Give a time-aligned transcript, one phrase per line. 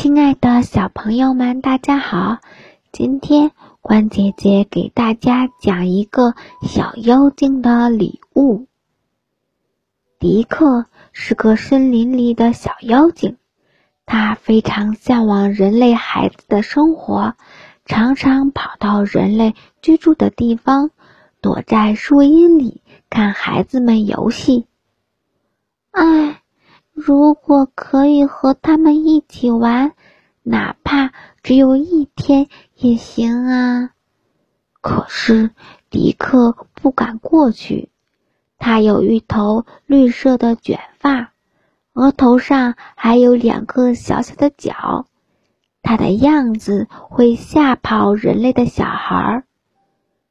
[0.00, 2.38] 亲爱的小朋友们，大家好！
[2.92, 8.68] 今天关姐姐给大家讲一个小妖精的礼物。
[10.20, 13.38] 迪克是个森林里的小妖精，
[14.06, 17.34] 他非常向往人类孩子的生活，
[17.84, 20.92] 常常跑到人类居住的地方，
[21.40, 24.64] 躲在树荫里看孩子们游戏。
[25.90, 26.40] 唉。
[27.00, 29.92] 如果可以和他们一起玩，
[30.42, 31.12] 哪怕
[31.44, 33.90] 只有一天也行啊！
[34.80, 35.50] 可是
[35.90, 37.90] 迪克不敢过去。
[38.58, 41.32] 他有一头绿色的卷发，
[41.92, 45.06] 额头上还有两个小小的角，
[45.82, 49.44] 他的样子会吓跑人类的小孩。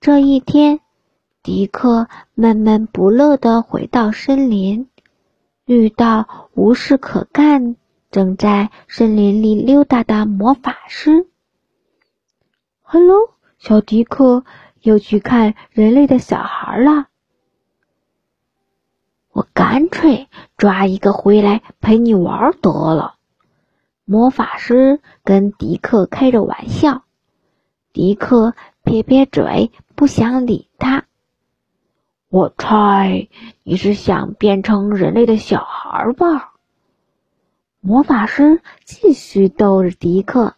[0.00, 0.80] 这一天，
[1.44, 4.87] 迪克闷闷不乐地回到森林。
[5.68, 7.76] 遇到无事可干、
[8.10, 11.28] 正在森林里溜达的魔法师。
[12.80, 14.46] “Hello，小迪克，
[14.80, 17.08] 又去看人类的小孩了。
[19.30, 23.16] 我干脆抓一个回来陪你玩得了。”
[24.06, 27.02] 魔法师跟迪克开着玩笑。
[27.92, 31.04] 迪克撇撇嘴，不想理他。
[32.30, 33.28] 我猜
[33.62, 36.52] 你是想变成人类的小孩吧？
[37.80, 40.54] 魔法师继续逗着迪克。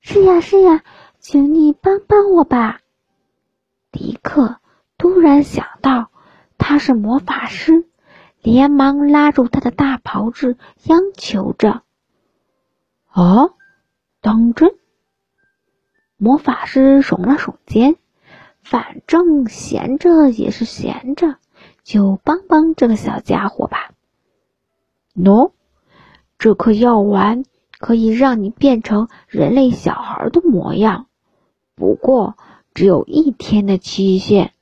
[0.00, 0.84] 是呀是呀，
[1.18, 2.80] 请你帮帮我吧！
[3.90, 4.58] 迪克
[4.98, 6.10] 突然想到
[6.58, 7.86] 他是魔法师，
[8.42, 11.82] 连忙拉住他的大袍子，央求着
[13.08, 13.50] ：“啊，
[14.20, 14.74] 当真？”
[16.18, 17.96] 魔法师耸了耸肩。
[18.62, 21.36] 反正闲着也是闲着，
[21.84, 23.90] 就帮帮这个小家伙吧。
[25.14, 25.52] 喏，
[26.38, 27.44] 这颗药丸
[27.78, 31.06] 可以让你变成人类小孩的模样，
[31.74, 32.36] 不过
[32.72, 34.52] 只有一天的期限。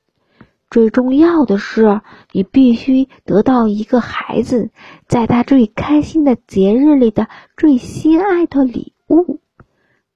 [0.69, 4.71] 最重要的是，你必须得到一个孩子
[5.05, 7.27] 在他最开心的节日里的
[7.57, 9.39] 最心爱的礼物。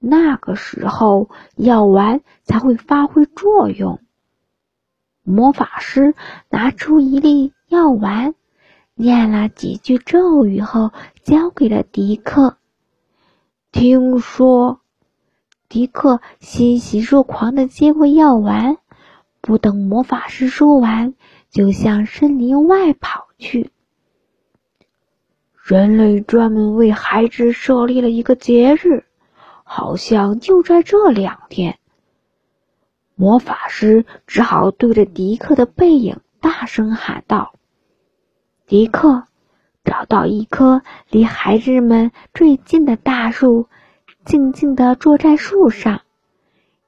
[0.08, 3.98] 那个时候，药丸才会发挥作用。
[5.24, 6.14] 魔法师
[6.48, 8.36] 拿出一粒药丸，
[8.94, 10.92] 念了几句咒语后，
[11.24, 12.56] 交给了迪克。
[13.72, 14.80] 听说，
[15.68, 18.76] 迪克欣喜若狂的接过药丸，
[19.40, 21.14] 不等魔法师说完，
[21.50, 23.72] 就向森林外跑去。
[25.64, 29.04] 人类专门为孩子设立了一个节日。
[29.68, 31.78] 好像就在这两天，
[33.16, 37.52] 魔法师只好对着迪克的背影大声喊道
[38.68, 39.24] ：“迪克，
[39.84, 43.66] 找到一棵离孩子们最近的大树，
[44.24, 46.02] 静静地坐在树上，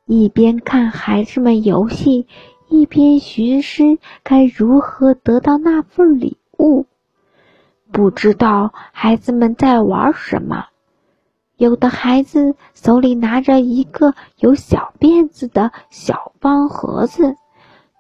[0.06, 2.28] 一边看孩子们游戏，
[2.68, 6.86] 一边寻思该如何得到那份礼物。
[7.90, 10.66] 不知道孩子们在玩什么。”
[11.58, 17.34] 有的孩子手里拿着一个有小辫子的小方盒子，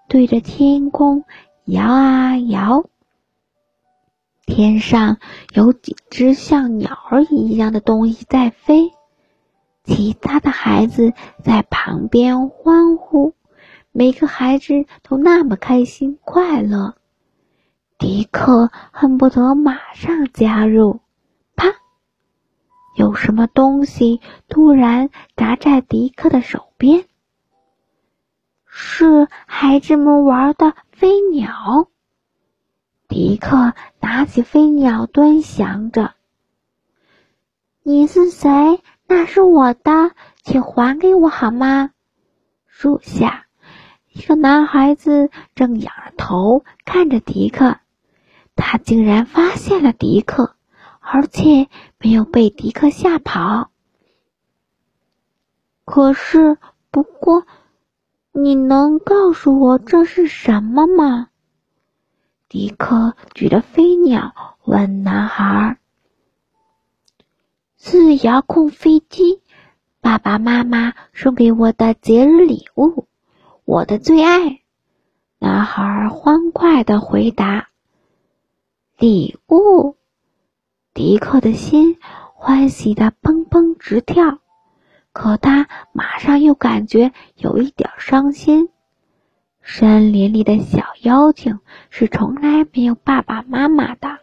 [0.08, 1.24] 对着天空
[1.64, 2.84] 摇啊摇。
[4.46, 5.18] 天上
[5.52, 8.92] 有几只像鸟儿一样的东西在飞，
[9.82, 13.34] 其他的孩子在旁边欢呼。
[13.90, 16.94] 每个孩子都那么开心快乐，
[17.98, 21.00] 迪克恨不得马上加入。
[23.08, 24.20] 有什么东西
[24.50, 27.06] 突然砸在迪克的手边？
[28.66, 31.88] 是孩子们玩的飞鸟。
[33.08, 36.12] 迪克拿起飞鸟，端详着。
[37.82, 38.82] 你是谁？
[39.06, 40.10] 那是我的，
[40.42, 41.92] 请还给我好吗？
[42.66, 43.46] 树下，
[44.12, 47.78] 一个男孩子正仰着头看着迪克，
[48.54, 50.54] 他竟然发现了迪克。
[51.10, 53.70] 而且没有被迪克吓跑。
[55.84, 56.58] 可是，
[56.90, 57.46] 不过，
[58.32, 61.28] 你能告诉我这是什么吗？
[62.48, 65.78] 迪克举着飞鸟问男孩
[67.76, 69.42] ：“是遥控飞机，
[70.00, 73.06] 爸爸妈妈送给我的节日礼物，
[73.64, 74.62] 我的最爱。”
[75.40, 77.68] 男孩欢快的回答
[78.98, 79.96] ：“礼物。”
[80.98, 81.96] 迪克的心
[82.34, 84.40] 欢喜的砰砰直跳，
[85.12, 88.68] 可他马上又感觉有一点伤心。
[89.62, 94.18] 森林里的小妖精是从来没有爸爸妈妈的，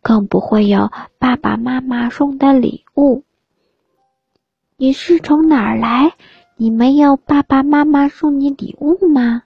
[0.00, 3.22] 更不会有爸爸妈妈送的礼物。
[4.78, 6.14] 你是从哪儿来？
[6.56, 9.42] 你没有爸爸妈妈送你礼物吗？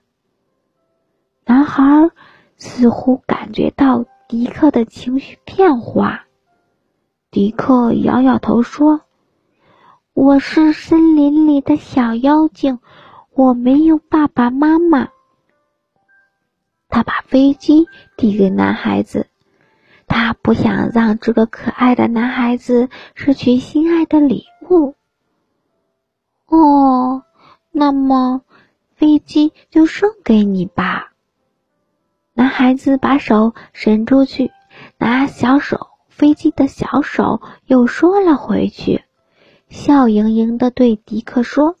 [1.43, 2.11] 男孩
[2.55, 6.24] 似乎感觉到迪克的情绪变化。
[7.35, 9.01] 迪克摇摇头说
[10.15, 12.79] ：“我是森林里的小妖精，
[13.33, 15.09] 我没有爸爸妈妈。”
[16.87, 19.27] 他把飞机递给男孩子，
[20.07, 24.95] 他不想让这个可爱的男孩子失去心爱的礼物。
[26.45, 27.25] 哦，
[27.69, 28.43] 那么
[28.93, 31.11] 飞机就送给你吧。
[32.31, 34.53] 男孩子把手伸出去，
[34.97, 39.03] 拿小手飞机的小手又缩了回去，
[39.67, 41.75] 笑盈盈的对迪克说：“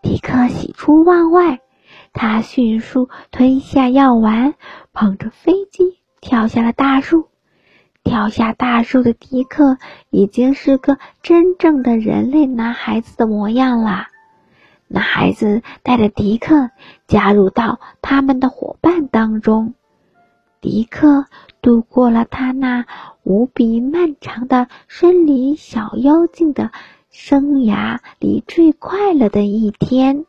[0.00, 1.60] 迪克喜出望外。”
[2.14, 4.54] 他迅速吞下药丸，
[4.94, 7.28] 捧着飞机跳下了大树。
[8.02, 9.76] 跳下大树的迪克
[10.08, 14.06] 已经是个真正的人类男孩子的模样了。
[14.88, 16.70] 男孩子带着迪克
[17.06, 19.74] 加入到他们的伙伴当中。
[20.60, 21.26] 迪克
[21.64, 22.84] 度过了他那
[23.22, 26.72] 无比漫长的森林小妖精的
[27.10, 30.26] 生涯里最快乐的一天。